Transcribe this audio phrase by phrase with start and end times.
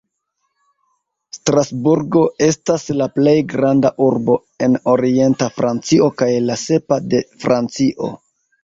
[1.37, 4.39] Strasburgo estas la plej granda urbo
[4.69, 8.15] en orienta Francio, kaj la sepa de Francio.